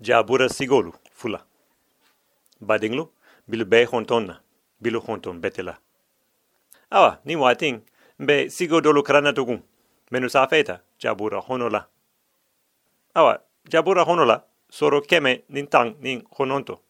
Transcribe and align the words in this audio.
jabura 0.00 0.48
sigolu 0.48 0.92
fula. 1.12 1.44
Badinglu 2.60 3.08
bilu 3.48 3.64
be 3.64 3.84
hontonna 3.84 4.40
bilu 4.82 5.00
honton 5.00 5.40
betela. 5.40 5.76
Awa 6.90 7.18
ni 7.24 7.36
wating 7.36 7.80
be 8.18 8.48
sigo 8.50 8.80
dolu 8.80 9.02
karana 9.02 9.32
tugun 9.32 9.62
menu 10.10 10.28
safeta 10.28 10.80
jabura 10.98 11.40
honola. 11.40 11.86
Awa 13.14 13.40
jabura 13.68 14.04
honola 14.04 14.42
soro 14.70 15.00
keme 15.00 15.42
nin 15.48 15.66
tang 15.66 15.94
nin 16.00 16.22
hononto. 16.38 16.80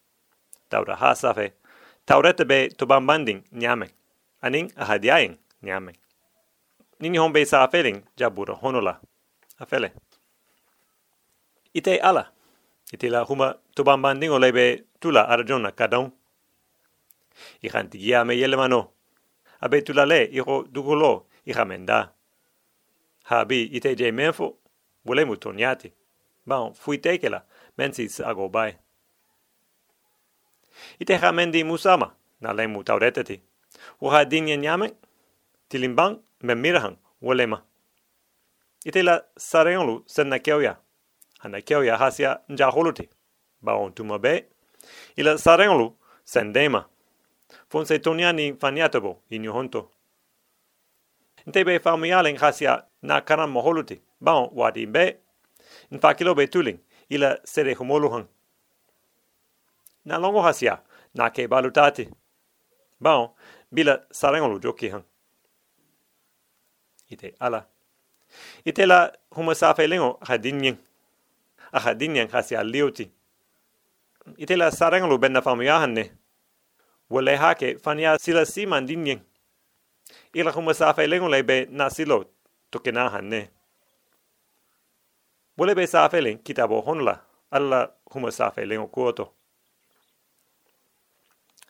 Taura 0.68 0.96
ha 0.96 1.14
safe 1.14 1.52
taurete 2.06 2.44
be 2.44 2.68
tobambanding 2.68 3.42
nyame. 3.52 3.90
Aning 4.42 4.72
ahadiaing 4.76 5.36
nyame. 5.62 5.92
Nini 7.00 7.18
hombe 7.18 7.44
safeling 7.44 8.02
jabura 8.16 8.54
honola. 8.54 9.00
Afele. 9.60 9.92
Ite 11.74 11.98
ala 12.00 12.32
ite 12.92 13.08
la 13.10 13.24
huma 13.24 13.54
tobambanding 13.74 14.30
olebe 14.30 14.84
tula 15.00 15.28
arjona 15.28 15.72
kadon 15.72 16.10
i 17.62 17.68
hanti 17.68 17.98
gia 17.98 18.24
me 18.24 18.34
yele 18.34 18.56
mano. 18.56 18.90
Abe 19.60 19.82
tula 19.82 20.06
le 20.06 20.24
i 20.32 20.38
ho 20.40 20.62
dugulo 20.62 21.26
i 21.46 21.52
hamenda 21.52 22.12
habi 23.24 23.62
ite 23.62 23.96
je 23.96 24.12
menfo 24.12 24.56
vole 25.04 25.24
mu 25.24 25.36
toniati 25.36 25.92
ba 26.46 26.72
fui 26.74 26.98
tekela 26.98 27.44
mensis 27.78 28.20
ago 28.20 28.48
bai. 28.48 28.76
Ite 30.98 31.16
hamendi 31.16 31.64
musama 31.64 32.14
na 32.40 32.52
le 32.52 32.66
mu 32.66 32.82
tauretati 32.84 33.40
u 34.00 34.08
ha 34.08 34.24
dinye 34.24 34.56
nyame 34.56 34.92
tilimbang 35.68 36.18
me 36.42 36.54
mirahan 36.54 36.96
vole 37.22 37.46
ma. 37.46 37.62
Ite 38.84 39.02
sareonlu 39.36 40.02
senna 40.06 40.38
ana 41.42 41.60
keoya 41.60 41.96
hasia 41.96 42.40
njaholuti 42.48 43.08
ba 43.62 43.74
on 43.74 43.92
tuma 43.92 44.18
be 44.18 44.46
ila 45.16 45.38
sareonlu 45.38 45.96
sendema. 46.24 46.84
Fon 47.68 47.84
se 47.84 47.98
toniani 47.98 48.52
faniatabo 48.54 49.22
in 49.30 49.46
honto. 49.46 49.90
Inte 51.46 51.64
be 51.64 51.78
famialen 51.78 52.36
hasia 52.36 52.84
na 53.02 53.20
karam 53.20 53.50
moholuti 53.50 54.00
ba 54.20 54.32
wadi 54.52 54.86
be 54.86 55.16
in 55.90 55.98
fakilo 55.98 56.34
be 56.34 56.46
tuling 56.46 56.78
ila 57.08 57.38
sere 57.44 57.74
homoluhan 57.74 58.26
na 60.04 60.18
longo 60.18 60.42
hasia 60.42 60.78
na 61.14 61.30
ke 61.30 61.48
balutati 61.48 62.08
ba 63.00 63.30
bila 63.72 64.00
sarengolu 64.10 64.60
joki 64.60 64.88
han 64.88 65.02
ite 67.10 67.34
ala. 67.40 67.66
Ite 68.64 68.86
la 68.86 69.12
huma 69.30 69.54
safe 69.54 69.86
lengo 69.86 70.18
hadinyen 70.22 70.76
a 71.72 71.80
hadinyen 71.80 72.28
hasia 72.28 72.62
liuti 72.64 73.10
ite 74.36 74.56
la 74.56 74.70
sarengolu 74.70 75.18
benna 75.18 75.42
famiahan 75.42 75.90
ne 75.92 76.12
wale 77.10 77.36
hake 77.36 77.78
fania 77.78 78.18
sila 78.18 78.46
si 78.46 78.66
mandinyen. 78.66 79.20
Ila 80.34 80.52
kuma 80.52 80.74
safe 80.74 81.06
lengo 81.06 81.28
lebe 81.28 81.66
na 81.70 81.90
silo 81.90 82.24
toke 82.70 82.92
na 82.92 83.08
hanne. 83.10 83.50
Wale 85.58 85.74
be 85.74 85.86
safe 85.86 86.20
len 86.20 86.38
kitabo 86.38 86.80
honla 86.80 87.20
alla 87.50 87.90
kuma 88.04 88.30
safe 88.30 88.64
lengo 88.64 88.86
kuoto. 88.86 89.32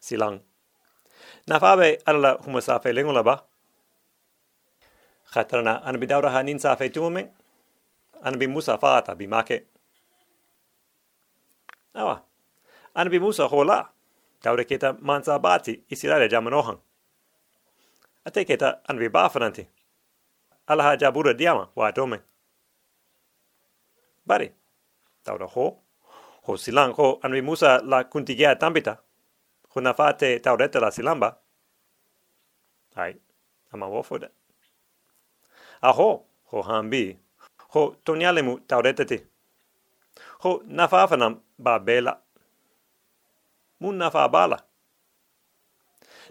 Silang. 0.00 0.40
Na 1.46 1.60
fabe 1.60 1.98
alla 2.06 2.36
kuma 2.36 2.60
safe 2.60 2.92
lengo 2.92 3.12
laba. 3.12 3.42
Khatrana 5.32 5.82
anabi 5.84 6.06
daura 6.06 6.30
hanin 6.30 6.58
safe 6.58 6.88
tumumen. 6.88 7.28
Anabi 8.22 8.46
musa 8.46 8.78
faata 8.78 9.14
bimake. 9.14 9.64
Awa. 11.94 12.22
Anabi 12.94 13.18
musa 13.20 13.46
hola 13.48 13.88
taure 14.40 14.64
keta 14.64 14.92
mansa 15.00 15.38
bati 15.38 15.84
isirare 15.90 16.28
jamanohan. 16.28 16.78
Ate 18.24 18.44
keta 18.44 18.80
anvi 18.88 19.08
bafananti. 19.08 19.66
Alaha 20.66 20.96
jabura 20.96 21.34
diama 21.34 21.68
wa 21.76 21.88
atome. 21.88 22.20
Bari, 24.26 24.52
taura 25.24 25.46
ho, 25.46 25.82
ho 26.42 26.56
silang 26.56 26.92
ho 26.94 27.18
anvi 27.22 27.42
musa 27.42 27.82
la 27.82 28.04
kuntigea 28.04 28.54
tambita. 28.56 28.98
Ho 29.74 29.80
nafate 29.80 30.38
taurete 30.40 30.80
la 30.80 30.90
silamba. 30.90 31.38
Ai, 32.96 33.16
ama 33.72 33.86
wofoda. 33.86 34.30
Aho, 35.82 36.26
ho 36.44 36.62
hambi, 36.62 37.18
ho 37.72 37.96
tonialemu 38.04 38.60
taureteti. 38.66 39.29
Ho 40.42 40.62
nafafanam 40.64 41.40
ba 41.58 41.78
bela. 41.78 42.16
Mun 43.80 43.96
na 43.96 44.10
fa 44.10 44.28
bala. 44.28 44.56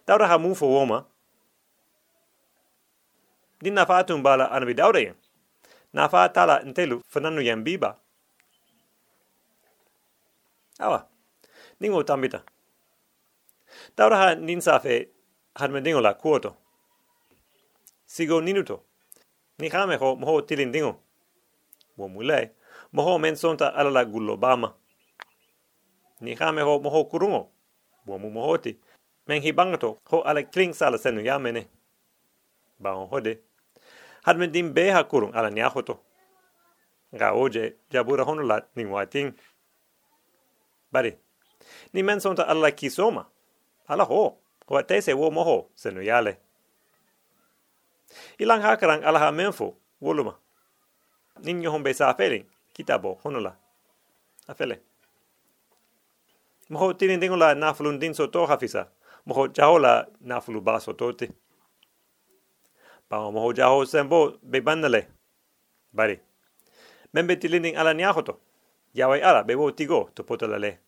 Dawra 0.06 0.28
ha 0.28 0.38
mun 0.38 0.56
fo 0.56 0.66
woma. 0.66 1.06
Din 3.62 3.74
na 3.74 3.86
fa 3.86 4.04
tun 4.04 4.24
bala 4.24 4.50
an 4.50 4.66
bi 4.66 4.74
dawre 4.74 5.14
na 5.94 6.10
fa 6.10 6.30
tala 6.30 6.62
ntelu 6.66 7.02
fananu 7.06 7.42
yan 7.42 7.64
biba. 7.64 7.98
Awa 10.80 11.06
ningo 11.80 12.04
tambita. 12.04 12.42
Dawra 13.98 14.18
ha 14.18 14.36
nin 14.36 14.62
sa 14.62 14.80
fe 14.80 15.10
han 15.56 15.72
me 15.72 15.82
dingo 15.82 16.02
la 16.02 16.14
kuoto. 16.14 16.56
Sigo 18.06 18.42
ninuto. 18.42 18.82
Ni 19.60 19.70
khame 19.70 19.96
ho 20.02 20.16
mo 20.16 20.42
tilin 20.42 20.72
dingo. 20.72 20.98
Wo 21.98 22.08
mulai 22.08 22.50
mo 22.92 23.04
ho 23.04 23.18
men 23.20 23.36
sonta 23.36 23.74
ala 23.76 23.90
la 23.90 24.06
gullo 24.06 24.38
bama. 24.38 24.74
Ni 26.22 26.36
hame 26.36 26.62
ho 26.62 26.80
moho 26.80 27.06
kurungo. 27.06 27.50
Bo 28.06 28.18
mu 28.18 28.30
mohoti. 28.30 28.78
Men 29.28 29.42
hi 29.42 29.54
bangato 29.54 29.98
ho 30.10 30.22
ala 30.22 30.44
kling 30.44 30.74
sala 30.74 30.98
senu 30.98 31.22
ya 31.22 31.40
mene. 31.40 31.68
Ba 32.80 32.96
on 32.96 33.08
hode. 33.10 33.40
Had 34.24 34.38
men 34.38 34.52
dim 34.52 34.74
be 34.74 34.90
ha 34.90 35.04
kurung 35.04 35.34
ala 35.36 35.50
nya 35.50 35.70
hoto 35.70 36.00
ga 37.14 37.34
oje 37.34 37.76
jabura 37.90 38.24
hono 38.24 38.44
la 38.44 38.62
ni 38.76 38.86
wating 38.86 39.34
bari. 40.92 41.18
Ni 41.94 42.04
men 42.04 42.20
sonta 42.20 42.44
ala 42.48 42.72
kisoma 42.72 43.26
ala 43.88 44.06
ho 44.06 44.38
ho 44.68 44.82
te 44.82 45.02
se 45.02 45.14
wo 45.14 45.32
moho 45.32 45.70
senu 45.76 46.02
yale. 46.02 46.38
Ilang 48.40 48.62
hakarang 48.62 49.04
ala 49.04 49.20
ha 49.20 49.32
menfo 49.32 49.76
woluma. 50.02 50.36
Ninyo 51.40 51.72
hombe 51.72 51.94
sa 51.94 52.14
feling 52.14 52.46
kitabo 52.80 53.20
honola 53.24 53.52
afele 54.48 54.80
moho 56.70 56.94
tini 56.94 57.18
dingo 57.18 57.36
la 57.36 57.54
nafulun 57.56 58.00
din 58.00 58.14
to 58.14 58.46
hafisa. 58.46 58.88
Moho 59.26 59.48
jaho 59.48 59.80
la 59.80 60.08
nafulu 60.22 60.62
ba 60.62 60.80
so 60.80 60.94
tote 60.94 61.30
pa 63.10 63.32
moho 63.32 63.54
jaho 63.54 63.86
sembo 63.86 64.38
be 64.42 64.62
bandale 64.62 65.08
bari 65.94 66.20
membe 67.14 67.36
tilinding 67.36 67.76
ala 67.76 67.94
nyahoto 67.94 68.40
yawai 68.96 69.22
ala 69.22 69.44
be 69.44 69.56
wo 69.56 69.72
tigo 69.72 70.10
to 70.16 70.24
potola 70.24 70.58
le. 70.60 70.80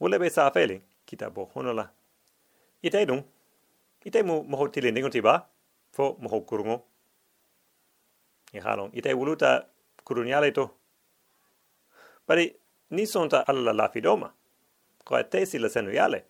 Wole 0.00 0.18
be 0.18 0.30
sa 0.30 0.50
feli 0.50 0.80
kita 1.06 1.30
bo 1.30 1.50
honola 1.54 1.90
ite 2.82 3.06
dun 3.06 3.22
ite 4.04 4.22
mu 4.22 4.42
moho 4.42 4.68
tilinding 4.68 5.10
tiba 5.10 5.46
fo 5.92 6.16
moho 6.22 6.40
kurungo. 6.40 6.82
Ni 8.52 8.60
halon 8.60 8.90
ite 8.94 9.12
wuluta 9.14 9.66
kurunyale 10.10 10.50
to 10.50 10.66
bari 12.26 12.44
ni 12.90 13.06
sonta 13.06 13.46
alla 13.46 13.72
la 13.72 13.86
fidoma 13.94 14.28
ko 15.06 15.14
a 15.14 15.22
tesi 15.22 15.58
la 15.62 15.68
senu 15.68 15.94
yale 15.94 16.24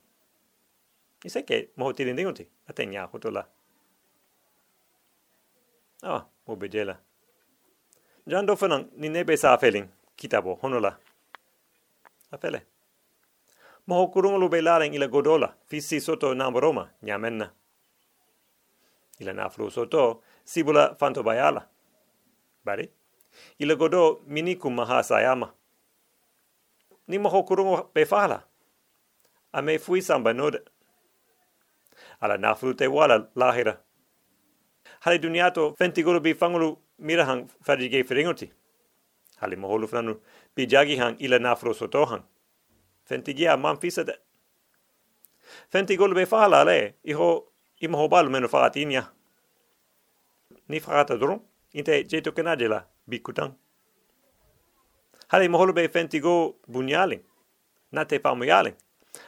ni 1.24 1.30
se 1.30 1.40
ke 1.48 1.56
mo 1.76 1.92
ti 1.92 2.04
lindingo 2.04 2.32
ti 2.32 2.44
a 2.68 2.72
te 2.76 2.84
nya 2.86 3.08
hotola 3.12 3.42
ah 6.02 6.22
mo 6.46 6.56
bejela 6.56 6.96
jando 8.26 8.56
fanan 8.60 8.82
ni 9.00 9.08
nebe 9.08 9.36
sa 9.36 9.56
feeling 9.56 9.88
kitabo 10.16 10.58
honola 10.62 10.92
a 12.32 12.36
fele 12.42 12.60
mo 13.86 13.96
ho 13.98 14.06
kurungo 14.12 14.38
lu 14.38 14.48
belaren 14.48 14.94
ila 14.94 15.08
godola. 15.08 15.48
Fissi 15.66 16.00
soto 16.00 16.34
namboroma 16.34 16.90
nyamenna 17.02 17.50
ila 19.20 19.32
naflu 19.32 19.70
soto 19.70 20.22
sibula 20.44 20.94
fanto 20.94 21.22
bayala. 21.22 21.66
Bari 22.64 22.90
ila 23.58 23.74
godo 23.74 24.20
minikum 24.26 24.74
mahasayama 24.74 25.52
ni 27.10 27.18
moho 27.18 27.42
kurungo 27.42 27.90
pe 27.94 28.04
fala. 28.04 28.44
A 29.52 29.62
me 29.62 29.78
fui 29.78 30.00
samba 30.00 30.32
nod. 30.32 30.60
Ala 32.20 32.38
naflu 32.38 32.74
te 32.74 32.86
wala 32.86 33.28
lahira. 33.36 33.76
Hali 35.00 35.18
duniato 35.18 35.74
fentiguru 35.74 36.20
bi 36.20 36.34
fangulu 36.34 36.78
mirahang 36.98 37.48
fadige 37.66 38.04
firingoti. 38.04 38.50
Hali 39.40 39.56
moholu 39.56 39.88
flanu 39.88 40.20
bi 40.54 40.66
jagi 40.66 40.96
hang 40.96 41.16
ila 41.18 41.38
nafru 41.38 41.74
sotohang. 41.74 42.22
Fentigia 43.04 43.56
man 43.56 43.76
fisade. 43.76 44.14
Fentigulu 45.72 46.14
be 46.14 46.26
fala 46.26 46.64
le, 46.64 46.94
iho 47.04 47.46
imoho 47.82 48.08
balu 48.08 48.30
menu 48.30 48.48
fatinia. 48.48 49.10
Ni 50.68 50.80
fata 50.80 51.16
drum, 51.16 51.40
inte 51.74 52.04
jeto 52.04 52.32
kenadela 52.32 52.86
bi 53.10 53.18
kutang. 53.18 53.54
Hale 55.28 55.48
moholo 55.48 55.72
be 55.72 55.88
fentigo 55.88 56.54
bunyaling. 56.68 57.22
Na 57.92 58.04
te 58.04 58.18
pamuyaling. 58.18 58.74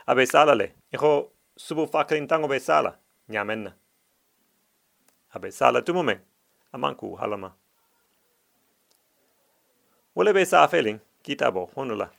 Abe 0.06 0.26
sala 0.26 0.54
le. 0.54 0.74
Iho 0.94 1.30
subu 1.56 1.86
fakrin 1.86 2.28
tango 2.28 2.48
be 2.48 2.58
sala. 2.60 2.98
Nyamenna. 3.28 3.72
Abe 5.34 5.50
sala 5.50 5.82
tumume. 5.82 6.20
Amanku 6.72 7.16
halama. 7.16 7.52
Wole 10.14 10.32
be 10.32 10.44
sa 10.44 10.66
feeling 10.68 11.00
kitabo 11.22 11.70
honula. 11.74 12.10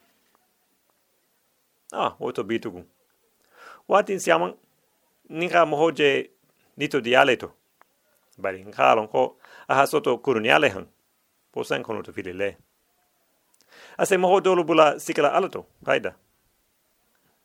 Ah, 1.94 2.16
oto 2.20 2.44
bitugu. 2.44 2.84
Watin 3.88 4.20
siamang 4.20 4.56
ninga 5.30 5.66
mohoje 5.66 6.30
nito 6.78 7.02
dialeto. 7.02 7.52
Bari 8.38 8.66
ngalon 8.66 9.08
ko 9.08 9.38
aha 9.70 9.88
soto 9.88 10.18
kuruniale 10.18 10.70
han. 10.70 10.88
Posen 11.54 11.84
kono 11.84 12.02
to 12.02 12.12
filile. 12.14 12.58
Ase 13.98 14.18
moho 14.18 14.42
dolu 14.42 14.64
bula 14.64 15.00
sikala 15.00 15.34
alato, 15.34 15.66
kaida. 15.86 16.16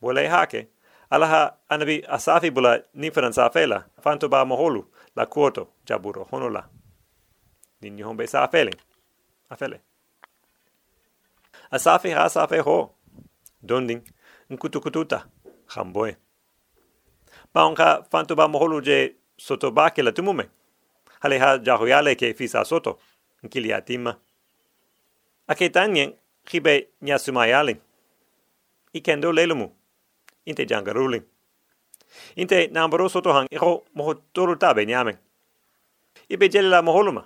Bole 0.01 0.29
hake, 0.29 0.69
alaha 1.11 1.55
anabi 1.69 2.05
asafi 2.09 2.51
bula 2.51 2.83
niferan 2.95 3.33
safela, 3.33 3.85
fanto 4.01 4.29
ba 4.29 4.45
moholu, 4.45 4.85
la 5.17 5.27
kuoto, 5.27 5.69
jaburo, 5.87 6.25
honola. 6.31 6.69
ni 7.81 8.03
hombe 8.03 8.27
safele, 8.27 8.73
afele. 9.51 9.81
Asafi 11.71 12.11
ha 12.11 12.29
safe 12.29 12.59
ho, 12.59 12.95
donding, 13.63 14.03
nkutukututa, 14.51 15.27
hamboe. 15.67 16.17
Ma 17.55 17.65
onka 17.65 18.03
fanto 18.11 18.37
ba 18.37 18.49
moholu 18.49 18.81
je 18.81 19.17
soto 19.37 19.71
ba 19.71 19.91
ke 19.91 20.03
la 20.03 20.13
tumume. 20.13 20.49
Hale 21.21 21.39
ha 21.39 21.59
jahoyale 21.59 22.17
ke 22.17 22.35
fisa 22.35 22.65
soto, 22.65 22.99
nkili 23.43 23.73
atima. 23.73 24.17
Ake 25.47 25.69
tanyen, 25.69 26.15
hibe 26.51 26.89
nyasumayale. 27.03 27.77
Ikendo 28.93 29.33
lelumu. 29.33 29.73
Inte 30.45 30.67
jangaruling. 30.67 31.23
Inte 32.37 32.67
nambaro 32.67 33.09
soto 33.09 33.33
hang 33.33 33.47
iko 33.51 33.85
moho 33.95 34.15
toru 34.15 34.57
tabe 34.57 34.87
nyamen. 34.87 35.17
Ibe 36.29 36.49
jelela 36.49 36.83
moholuma. 36.83 37.25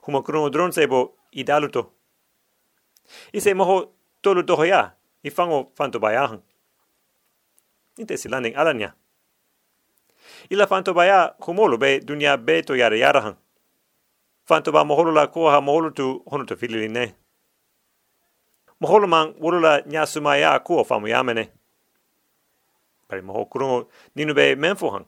Huma 0.00 0.22
kurumo 0.22 0.50
dron 0.50 0.72
sebo 0.72 1.14
idaluto. 1.32 1.92
Ise 3.32 3.54
moho 3.54 3.92
tolu 4.22 4.42
toho 4.42 4.64
ya, 4.64 4.92
ifango 5.22 5.72
fanto 5.74 5.98
bayahan. 5.98 6.40
Inte 7.98 8.16
silanding 8.16 8.54
alanya. 8.56 8.94
Ila 10.50 10.66
fanto 10.66 10.94
baya 10.94 11.34
humolu 11.40 11.78
be 11.78 12.00
dunia 12.00 12.36
be 12.36 12.62
to 12.62 12.74
yara 12.76 12.96
yarahan. 12.96 13.36
fanto 14.50 14.72
ba 14.72 14.84
moholo 14.84 15.12
la 15.12 15.26
koha 15.26 15.60
moholo 15.60 15.90
tu 15.90 16.22
hono 16.26 16.44
to 16.44 16.56
filili 16.56 16.88
ne. 16.88 17.14
Moholo 18.80 19.06
man 19.06 19.34
wolo 19.38 19.60
la 19.60 19.82
nyasuma 19.86 20.36
ya 20.36 20.60
famu 20.84 21.06
yamene 21.08 21.52
pare 23.08 23.22
moho 23.22 23.44
kurungo 23.46 23.88
ninu 24.16 24.34
be 24.34 24.56
menfo 24.56 24.90
han 24.90 25.04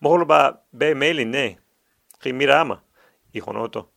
moholo 0.00 0.24
ba 0.26 0.60
be 0.72 0.94
mailin 0.94 1.30
ne. 1.30 1.58
Khimirama 2.20 2.80
i 3.32 3.40
honoto 3.40 3.88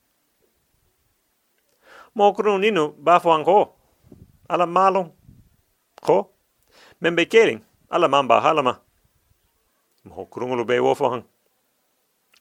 moho 2.16 2.34
kurungo 2.34 2.60
ninu 2.60 2.96
ba 2.98 3.20
fo 3.20 3.44
ko. 3.44 3.76
Ala 4.48 4.66
malon. 4.66 5.12
ko. 6.02 6.30
Men 7.02 7.16
be 7.16 7.26
kering 7.26 7.62
ala 7.90 8.08
man 8.08 8.28
ba 8.28 8.40
halama 8.40 8.80
moho 10.06 10.26
kurungo 10.26 10.66
be 10.66 10.80
wo 10.80 10.94
han 10.94 11.24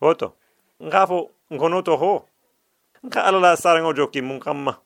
oto 0.01 0.37
ngafo 0.83 1.31
ngonoto 1.53 1.97
ho. 1.97 2.29
Nka 3.05 3.25
alala 3.25 3.57
sarango 3.57 3.93
joki 3.93 4.23
mun 4.23 4.41
kamma. 4.41 4.81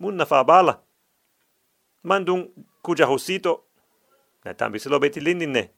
Mun 0.00 0.16
na 0.16 0.26
fa 0.26 0.44
bala. 0.44 0.80
Mandung 2.02 2.50
kuja 2.82 3.06
hosito. 3.06 3.64
Na 4.44 4.54
tambi 4.54 4.78
silo 4.80 4.98
beti 4.98 5.20
lindine. 5.20 5.70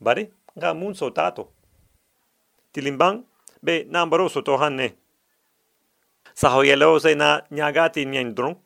Bari, 0.00 0.32
nga 0.56 0.74
mun 0.74 0.94
so 0.94 1.10
tato. 1.10 1.52
Tilimbang, 2.72 3.24
be 3.62 3.84
nambaro 3.84 4.28
so 4.30 4.40
to 4.40 4.56
hanne. 4.56 4.96
Saho 6.34 6.64
yelo 6.64 6.98
se 6.98 7.14
na 7.14 7.42
nyen 7.50 8.34
drong. 8.34 8.56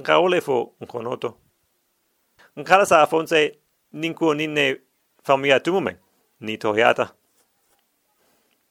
Nga 0.00 0.18
ole 0.18 0.40
fo 0.40 0.74
nkonoto. 0.80 1.34
Nkala 2.56 2.86
sa 2.86 3.02
afonse 3.02 3.58
ninku 3.92 4.34
ninne 4.34 4.80
famia 5.22 5.60
tumumen. 5.60 5.96
Ni 6.40 6.58
tohiata 6.58 7.17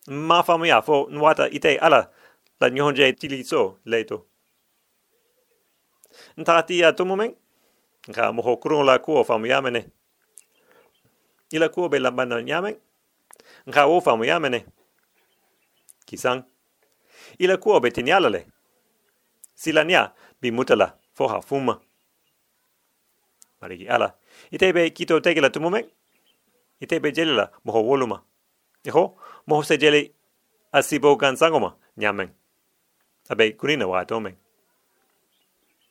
ma 0.08 0.44
famia 0.44 0.82
fo 0.82 1.08
nuata 1.10 1.50
ite 1.50 1.78
ala 1.78 2.12
la 2.60 2.70
nyonje 2.70 3.14
tiliso 3.14 3.80
leto 3.86 4.26
ntati 6.38 6.80
ya 6.80 6.94
tumumen 6.94 7.36
ka 8.14 8.32
moho 8.34 8.58
kurun 8.58 8.86
la 8.86 9.00
kuo 9.00 9.24
famia 9.24 9.62
mene. 9.62 9.90
Ila 11.52 11.70
kuo 11.70 11.90
be 11.90 12.00
la 12.00 12.12
bana 12.12 12.42
nyamen 12.42 12.76
ka 13.72 13.86
o 13.88 14.02
famia 14.02 14.40
mene. 14.40 14.66
Kisang 16.06 16.44
ila 17.40 17.58
kuo 17.58 17.80
be 17.80 17.92
tinyala 17.92 18.44
silania 19.56 20.14
bi 20.42 20.52
mutala 20.52 20.98
fo 21.14 21.28
ha 21.28 21.42
fuma. 21.42 21.82
Marigi 23.62 23.88
ala 23.90 24.14
ite 24.52 24.74
be 24.74 24.90
kito 24.90 25.20
tegela 25.20 25.50
tumumen 25.50 25.86
ite 26.80 27.00
be 27.00 27.12
jelila 27.12 27.52
moho 27.66 27.84
voluma 27.84 28.24
Iho, 28.88 29.18
moho 29.48 29.64
se 29.64 30.14
asibo 30.72 31.16
gansangoma 31.16 31.76
nyamen. 31.98 32.30
Abe 33.30 33.52
kurina 33.52 33.88
wa 33.88 34.00
atomen. 34.00 34.36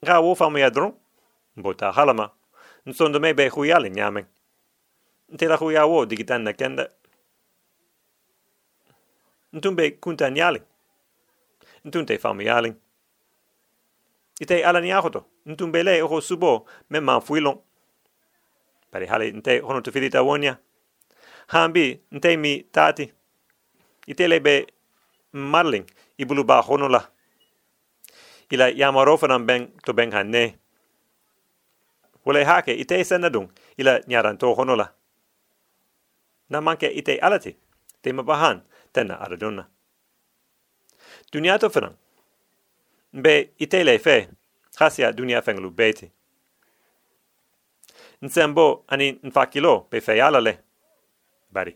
Nga 0.03 0.21
wo 0.21 0.35
famu 0.35 0.59
ya 0.59 0.71
dron, 0.71 0.95
mbota 1.57 1.93
halama, 1.93 2.31
nsondo 2.87 3.21
me 3.21 3.35
be 3.35 3.49
huyali 3.49 3.91
nyamen. 3.91 4.25
Nte 5.29 5.47
la 5.47 5.57
huya 5.57 5.87
wo 5.87 6.07
digitan 6.07 6.43
na 6.43 6.53
kenda. 6.53 6.91
Ntumbe 9.53 9.91
kunta 9.91 10.31
nyali. 10.31 10.63
Ntunte 11.85 12.19
famu 12.19 12.43
yali. 12.43 12.75
Ite 14.41 14.65
ala 14.65 14.81
nyahoto, 14.81 15.27
ntumbe 15.47 15.83
le 15.83 16.03
oho 16.03 16.21
subo 16.21 16.67
me 16.91 17.01
ma 17.01 17.21
fuilon. 17.21 17.59
Hali 18.93 19.33
nte 19.33 19.59
hono 19.59 19.81
tufilita 19.81 20.23
wonya 20.23 20.59
hambi 21.47 22.01
ntemi 22.11 22.63
tati 22.73 23.13
itele 24.07 24.41
be 24.41 24.67
marling 25.33 25.87
ibulu 26.19 26.45
ba 26.45 26.63
honola. 26.63 27.11
Ila 28.51 28.69
yamaro 28.69 29.19
fanan 29.19 29.47
ben 29.47 29.73
to 29.85 29.93
ben 29.93 30.13
hanne 30.13 30.59
wala 32.25 32.45
hake 32.45 32.75
ite 32.75 33.05
senadung 33.05 33.49
ila 33.77 34.01
nyaranto 34.07 34.55
honola. 34.55 34.93
Na 36.51 36.61
manke 36.61 36.87
ite 36.87 37.19
alati. 37.19 37.57
Te 38.03 38.13
mabahan 38.13 38.63
tena 38.93 39.21
aradonna 39.21 39.67
dunia 41.33 41.59
to 41.59 41.71
fanan 41.71 41.95
be 43.13 43.51
itele 43.59 43.99
fe 43.99 44.29
khasia 44.79 45.13
dunia 45.13 45.43
fenglu 45.43 45.71
beti 45.71 46.11
nsembo 48.23 48.85
ani 48.89 49.19
nfakilo 49.23 49.81
pe 49.91 50.01
feyalale 50.01 50.59
bari. 51.57 51.73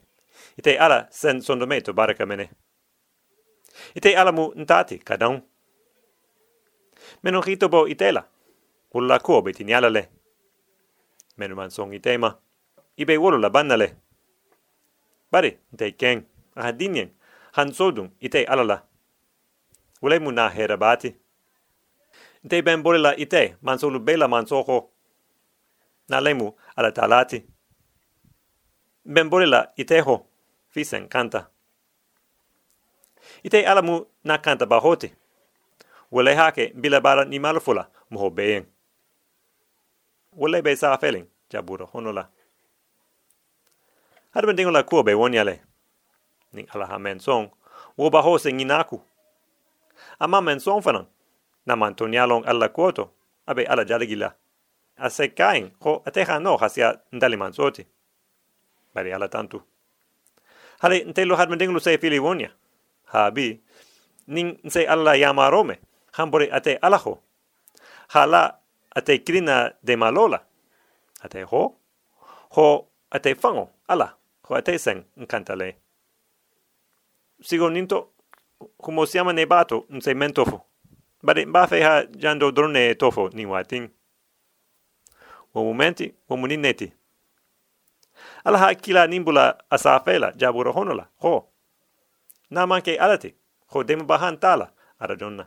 Ite 0.58 0.76
ala 0.78 1.08
sen 1.10 1.40
sondo 1.40 1.66
me 1.66 1.80
to 1.80 1.92
baraka 1.92 2.26
mene. 2.26 2.50
Ite 3.96 4.12
ala 4.20 4.32
mu 4.32 4.52
ntati 4.56 4.98
kadang. 4.98 5.40
Meno 7.22 7.40
hito 7.40 7.68
bo 7.68 7.88
itela. 7.88 8.22
Ulla 8.94 9.18
ko 9.18 9.42
be 9.42 9.52
tiniala 9.52 9.88
le. 9.88 10.02
Meno 11.36 11.54
man 11.56 11.70
song 11.70 11.92
itema. 11.94 12.36
Ibe 12.96 13.16
wolo 13.16 13.38
la 13.38 13.50
banna 13.50 13.76
le. 13.76 13.88
Bari, 15.32 15.58
ite 15.72 15.96
ken. 15.96 16.26
Aha 16.56 16.72
dinyen. 16.72 17.10
Han 17.56 17.72
sodung 17.72 18.10
ite 18.20 18.44
ala 18.44 18.64
la. 18.64 18.78
Ule 20.02 20.18
mu 20.18 20.30
na 20.32 20.48
hera 20.48 20.76
bati. 20.76 21.14
Ite 22.44 22.62
ben 22.62 22.82
bole 22.82 22.98
la 22.98 23.14
ite 23.16 23.56
man 23.62 23.78
solu 23.78 23.98
bela 24.00 24.28
man 24.28 24.46
soho. 24.46 24.90
Na 26.08 26.20
lemu 26.20 26.52
ala 26.76 26.92
talati 26.92 27.46
benborila 29.04 29.72
iteho 29.76 30.26
fisen 30.68 31.08
kanta. 31.08 31.46
Ite 33.42 33.66
alamu 33.66 34.06
na 34.24 34.38
kanta 34.38 34.66
bahote. 34.66 35.14
Wale 36.10 36.34
hake 36.34 36.72
bila 36.74 37.00
bara 37.00 37.24
ni 37.24 37.38
malofula 37.38 37.88
muho 38.10 38.30
beyen. 38.30 38.66
Wale 40.32 40.62
be 40.62 40.76
sa 40.76 40.98
feling 40.98 41.26
jaburo 41.50 41.86
honola. 41.86 42.28
Hadben 44.34 44.56
dingo 44.56 44.70
la 44.70 44.82
kuo 44.82 45.02
be 45.02 45.14
wonyale. 45.14 45.60
Ning 46.52 46.68
ala 46.74 46.86
ha 46.86 46.98
men 46.98 47.20
song. 47.20 47.50
Wo 47.96 48.10
baho 48.10 48.38
se 48.38 48.52
nginaku. 48.52 49.00
Ama 50.18 50.40
men 50.40 50.60
song 50.60 50.82
fanan. 50.82 51.06
Na 51.66 51.76
man 51.76 51.94
tonyalong 51.94 52.44
ala 52.46 52.68
kuoto. 52.68 53.10
Abe 53.46 53.64
ala 53.66 53.84
jaligila. 53.84 54.34
Ase 54.96 55.28
kain 55.28 55.70
ko 55.70 56.02
ateha 56.04 56.38
no 56.40 56.56
hasia 56.56 57.00
ndali 57.12 57.36
man 57.36 57.52
soti 57.52 57.86
bari 58.94 59.12
ala 59.12 59.28
tantu. 59.28 59.62
Hale 60.78 61.04
nte 61.04 61.24
lo 61.24 61.36
hadmen 61.36 61.58
dinglu 61.58 61.80
se 61.80 61.98
fili 61.98 62.18
wonya. 62.18 62.50
Ha 63.12 63.30
bi, 63.30 63.60
ning 64.26 64.58
nse 64.64 64.86
alla 64.86 65.16
yama 65.16 65.50
rome, 65.50 65.78
hambore 66.12 66.48
ate 66.52 66.78
alaho. 66.82 67.18
Hala 68.08 68.58
ate 68.96 69.18
krina 69.24 69.72
de 69.82 69.96
malola. 69.96 70.40
Ate 71.22 71.42
ho. 71.42 71.76
Ho 72.50 72.88
ate 73.10 73.34
fango 73.34 73.70
ala. 73.88 74.16
Ho 74.48 74.54
ate 74.54 74.78
sen 74.78 75.04
nkantale. 75.16 75.76
Sigo 77.42 77.70
ninto 77.70 78.12
como 78.76 79.06
se 79.06 79.18
llama 79.18 79.32
nebato 79.32 79.86
un 79.90 80.00
se 80.00 80.14
mentofo. 80.14 80.66
Bade 81.22 81.46
bafe 81.46 81.82
ha 81.82 82.04
jando 82.18 82.50
drone 82.50 82.94
tofo 82.94 83.28
ni 83.28 83.46
wating. 83.46 83.90
Wo 85.54 85.64
momenti 85.64 86.14
wo 86.28 86.36
munineti. 86.36 86.92
Ala 88.44 88.58
ha 88.58 88.74
kila 88.74 89.06
nimbula 89.06 89.58
asafela 89.70 90.32
jabura 90.32 90.72
honola. 90.72 91.08
Ho. 91.18 91.48
Na 92.50 92.66
manke 92.66 92.98
alate. 92.98 93.34
Ho 93.66 93.84
dema 93.84 94.04
bahan 94.04 94.36
tala 94.40 94.72
ara 95.00 95.16
donna 95.16 95.46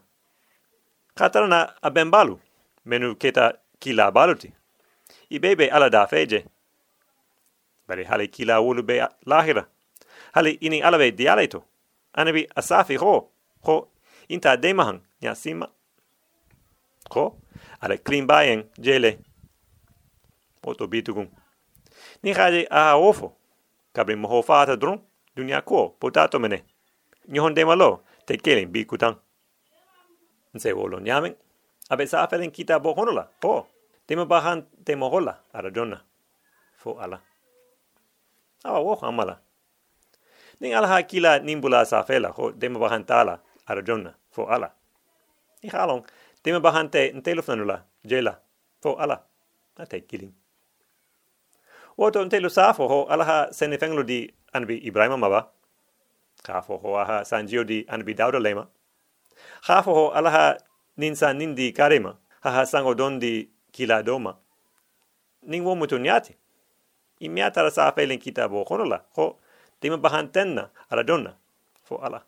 katarna 1.16 1.76
abembalu 1.82 2.40
menu 2.86 3.16
keta 3.16 3.54
kila 3.80 4.12
baluti. 4.12 4.54
ibebe 5.30 5.70
ala 5.70 5.90
da 5.90 6.08
feje. 6.08 6.46
Bari 7.88 8.04
hale 8.04 8.28
kila 8.28 8.60
wulu 8.60 8.84
be 8.84 9.08
lahira. 9.26 9.68
Hale 10.32 10.52
ini 10.52 10.82
alabe 10.82 11.12
dialeto. 11.12 11.64
Anabi 12.14 12.48
asafi 12.56 12.96
ho. 12.96 13.32
Ho 13.62 13.90
inta 14.28 14.58
demahan 14.58 15.02
ya 15.22 15.36
sima. 15.36 15.68
Ho 17.10 17.38
ala 17.82 17.98
klim 17.98 18.28
bayen 18.28 18.64
jele. 18.80 19.20
Oto 20.64 20.88
bitugun. 20.88 21.28
Ni 22.24 22.34
khade 22.34 22.68
a 22.72 22.96
ofo. 22.98 23.34
Kabri 23.94 24.16
moho 24.16 24.42
fata 24.42 24.76
dron 24.76 25.00
dunia 25.36 25.62
ko 25.62 25.96
potato 26.00 26.40
mene. 26.40 26.64
Nyohon 27.28 27.54
demalo 27.54 28.04
te 28.26 28.38
kelen 28.38 28.72
bi 28.72 28.86
kutang. 28.86 29.16
Nse 30.54 30.74
wolo 30.74 31.00
nyamen. 31.00 31.36
Abe 31.90 32.08
sa 32.08 32.28
felen 32.28 32.52
kita 32.52 32.80
bo 32.80 32.94
honola. 32.96 33.28
Po. 33.40 33.68
Tema 34.08 34.26
bahan 34.26 34.64
te 34.86 34.96
mohola 34.96 35.40
ara 35.54 35.72
jonna. 35.72 36.02
Fo 36.78 36.98
ala. 37.00 37.20
Awa 38.64 38.80
wo 38.80 39.00
amala. 39.02 39.40
Ning 40.60 40.74
ala 40.74 40.88
hakila 40.88 41.40
nimbula 41.40 41.86
sa 41.86 42.04
fela 42.04 42.32
ho 42.32 42.52
tema 42.52 42.80
bahan 42.80 43.04
tala 43.06 43.40
ara 43.68 43.82
jonna. 43.82 44.16
Fo 44.32 44.48
ala. 44.48 44.72
Ni 45.64 45.70
halong 45.70 46.04
tema 46.44 46.60
bahan 46.60 46.90
te 46.90 47.12
ntelofnanula 47.12 47.84
jela. 48.04 48.40
Fo 48.82 48.96
ala. 48.96 49.24
Ate 49.78 50.00
killing. 50.08 50.43
Woto 51.98 52.26
ntelu 52.26 52.50
safo 52.50 52.88
ho 52.88 53.06
ala 53.06 53.26
ha 53.26 53.48
senefenglo 53.52 54.04
di 54.04 54.34
anbi 54.54 54.82
Ibrahima 54.82 55.18
maba. 55.18 55.50
Kafo 56.44 56.78
ho 56.78 56.98
aha 56.98 57.24
sanjio 57.26 57.64
di 57.64 57.86
anbi 57.88 58.14
Dauda 58.14 58.40
lema. 58.40 58.68
Kafo 59.62 59.94
ho 59.94 60.10
ala 60.10 60.58
ninsa 60.98 61.34
nindi 61.34 61.72
karema. 61.72 62.18
Haha 62.42 62.66
sango 62.66 62.96
don 62.96 63.20
di 63.20 63.50
kila 63.72 64.04
doma. 64.04 64.36
Ning 65.44 65.64
wo 65.64 65.76
mutu 65.76 65.98
nyati. 66.00 66.36
I 67.22 67.30
miata 67.30 67.64
la 67.64 67.70
sa 67.70 67.92
felen 67.92 68.20
kita 68.20 68.50
bo 68.50 68.66
honola. 68.66 69.06
Ho 69.16 69.38
tema 69.80 69.98
bahan 69.98 70.32
tenna 70.32 70.70
ala 70.90 71.04
donna. 71.04 71.38
Fo 71.84 71.98
ala. 72.02 72.24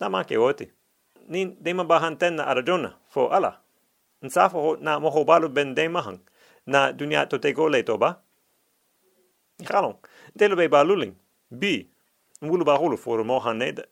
Na 0.00 0.08
manke 0.08 0.38
wote. 0.38 0.70
Nin 1.28 1.56
dema 1.60 1.84
bahan 1.84 2.16
tenna 2.16 2.46
ala 2.46 2.62
donna. 2.62 2.94
Fo 3.08 3.28
ala. 3.28 3.60
Nsafo 4.22 4.60
ho 4.60 4.76
na 4.80 5.00
moho 5.00 5.24
balu 5.24 5.48
ben 5.48 5.74
dema 5.74 6.00
hang 6.00 6.20
na 6.66 6.92
dunia 6.92 7.26
to 7.28 7.38
te 7.38 7.52
gole 7.52 7.82
to 7.82 7.98
ba. 7.98 8.18
Halon, 9.64 9.96
telo 10.38 10.56
be 10.56 10.68
baluling, 10.68 11.14
bi, 11.50 11.86
ngulu 12.42 12.64
ba 12.64 12.78
hulu 12.78 12.98
for 12.98 13.24
mo 13.24 13.40
haned. 13.40 13.84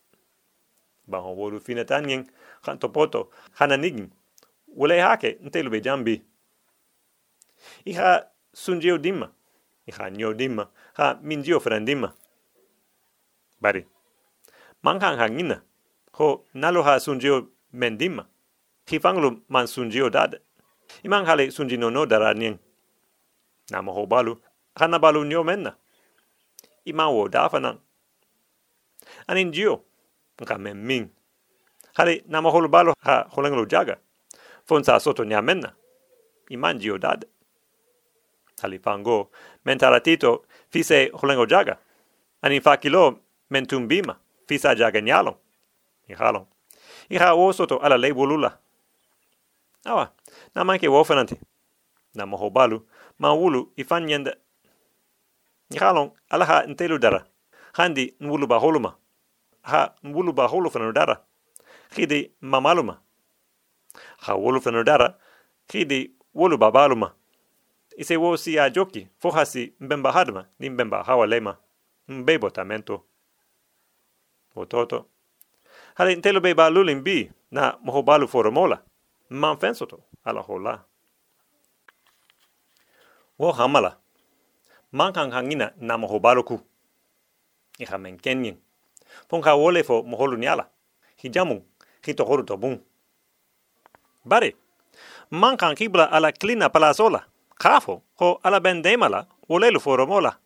Ba 1.07 1.19
ho 1.19 1.35
wolu 1.35 1.61
fina 1.61 1.85
tanyen, 1.85 2.26
kanto 2.62 2.88
poto, 2.88 3.31
hana 3.55 3.76
nigin. 3.76 4.11
Wole 4.76 5.00
hake, 5.00 5.38
telo 5.50 5.71
be 5.71 5.81
jambi. 5.81 6.23
Iha 7.87 8.26
sunjio 8.52 8.99
dimma, 8.99 9.31
iha 9.87 10.11
nyo 10.11 10.35
dimma, 10.35 10.69
ha 10.95 11.19
minjio 11.23 11.61
frandimma. 11.61 12.12
Bari, 13.61 13.87
mankan 14.83 15.19
hangina, 15.19 15.62
ho 16.12 16.45
nalo 16.55 16.83
ha 16.83 16.99
sunjio 17.00 17.49
mendimma. 17.73 18.26
Hifanglu 18.87 19.43
man 19.49 19.67
sunjio 19.67 20.11
dad. 20.11 20.41
Imang 21.04 21.26
hale 21.26 21.50
sunji 21.50 21.78
no 21.78 21.90
no 21.90 22.06
dara 22.06 22.34
nyen. 22.34 22.58
Nama 23.70 23.92
ho 23.92 24.06
balu, 24.06 24.37
hana 24.76 24.99
balu 24.99 25.25
nyo 25.25 25.44
menna. 25.44 25.76
Imang 26.84 27.14
wo 27.14 27.28
dafa 27.28 27.61
nang. 27.61 27.78
Anin 29.28 29.52
jio, 29.52 29.84
nka 30.40 30.58
men 30.58 30.87
ming. 30.87 31.11
Hale 31.94 32.22
nama 32.28 32.50
holo 32.50 32.68
balu 32.68 32.92
ha 33.00 33.26
holenglo 33.30 33.66
jaga. 33.66 33.96
Fon 34.64 34.84
sa 34.84 34.99
soto 34.99 35.25
nya 35.25 35.42
menna. 35.42 35.75
Imang 36.50 36.78
jio 36.78 36.99
dad. 36.99 37.25
Hale 38.62 38.78
fango, 38.78 39.30
mentala 39.64 40.00
tito 40.00 40.44
fise 40.70 41.11
holengo 41.14 41.46
jaga. 41.46 41.78
Anin 42.42 42.61
fakilo 42.61 43.18
mentum 43.50 43.88
bima, 43.88 44.16
fisa 44.49 44.75
jaga 44.75 45.00
nyalo. 45.00 45.38
Ihalong. 46.08 46.46
Iha 47.11 47.34
wo 47.34 47.52
soto 47.52 47.78
ala 47.78 47.96
leibulula. 47.96 48.58
Awa, 49.84 50.12
na 50.54 50.64
manke 50.64 50.88
wofananti. 50.88 51.37
Na 52.14 52.26
moho 52.26 52.50
balu, 52.50 52.87
ma 53.18 53.32
wulu 53.35 53.73
ifan 53.76 54.09
yenda. 54.09 54.37
ala 55.80 56.11
alaha 56.30 56.66
ntelu 56.66 56.99
dara. 56.99 57.26
Handi 57.73 58.14
nwulu 58.21 58.47
ba 58.47 58.59
holuma. 58.59 58.97
Ha 59.62 59.94
nwulu 60.02 60.32
ba 60.32 60.47
holu 60.47 60.71
fanu 60.71 60.92
dara. 60.92 61.25
Khidi 61.94 62.30
mamaluma. 62.40 63.00
Ha 64.18 64.35
wulu 64.35 64.61
fanu 64.61 64.85
dara. 64.85 65.18
Khidi 65.68 66.11
wulu 66.35 66.59
ba 66.59 66.71
baluma. 66.71 67.14
Ise 67.97 68.16
wo 68.16 68.37
si 68.37 68.59
a 68.59 68.71
joki, 68.71 69.09
fohasi 69.18 69.73
mbemba 69.80 70.12
hadma, 70.12 70.47
ni 70.59 70.71
mbemba 70.71 71.02
hawa 71.02 71.26
lema. 71.26 71.56
Mbebo 72.09 72.50
tamento. 72.50 73.04
Ototo. 74.56 75.06
Hali 75.94 76.16
ntelu 76.16 76.40
be 76.40 76.54
ba 76.54 76.71
lulin 76.71 77.00
bi, 77.02 77.30
na 77.50 77.78
moho 77.85 78.02
balu 78.02 78.28
foromola 78.28 78.82
man 79.33 79.57
fensoto 79.57 80.01
ala 80.25 80.43
hola. 80.43 80.85
Wo 83.39 83.53
hamala. 83.53 83.97
Man 84.93 85.12
kan 85.12 85.33
hangina 85.33 85.73
na 85.81 85.97
mo 85.97 86.07
hobaluku. 86.07 86.61
Iha 87.79 87.99
men 87.99 88.19
kenyin. 88.19 88.61
Pon 89.29 89.41
ka 89.43 89.57
wole 89.57 89.83
fo 89.83 90.03
mo 90.03 90.17
holu 90.17 90.37
nyala. 90.37 90.69
Hijamu 91.17 91.65
hito 92.05 92.25
horu 92.25 92.45
to 92.45 92.57
bun. 92.57 92.81
Bare. 94.25 94.53
Man 95.31 95.57
kan 95.57 95.75
kibla 95.75 96.12
ala 96.12 96.33
klina 96.33 96.69
palasola. 96.69 97.25
Kafo 97.57 98.03
ho 98.21 98.41
ala 98.45 98.61
bendemala 98.61 99.27
wolelu 99.49 99.81
foromola. 99.81 100.37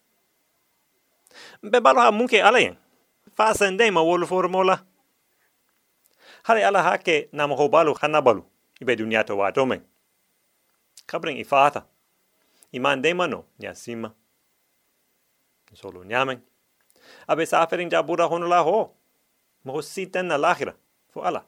Be 1.63 1.81
balo 1.81 2.01
ha 2.01 2.13
munke 2.13 2.43
alayen. 2.43 2.77
Fa 3.35 3.55
sendema 3.55 4.01
wolu 4.01 4.27
foromola. 4.27 4.79
Hare 6.43 6.65
ala 6.65 6.83
hake 6.83 7.29
na 7.33 7.47
mo 7.47 7.57
hobalu 7.57 7.95
hanabalu 7.95 8.47
ibe 8.81 8.97
dunia 8.97 9.25
to 9.25 9.37
wa 9.37 9.53
domen. 9.53 9.81
Kabring 11.07 11.39
ifata. 11.39 11.87
Iman 12.73 13.03
de 13.03 13.15
mano, 13.15 13.45
nya 13.59 13.75
sima. 13.75 14.15
Solo 15.75 16.05
nyamen. 16.05 16.41
Abe 17.29 17.47
saferin 17.47 17.91
ja 17.91 18.03
bura 18.03 18.27
hono 18.27 18.47
la 18.49 18.63
ho. 18.63 18.97
Mo 19.65 19.83
siten 19.83 20.27
na 20.27 20.37
lahira. 20.37 20.75
Fo 21.13 21.21
ala. 21.21 21.45